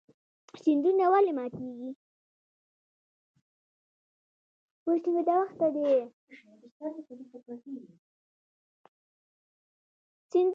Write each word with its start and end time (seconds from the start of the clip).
سیندونه 0.61 1.05
ولې 1.11 1.31
ماتیږي؟ 1.39 1.89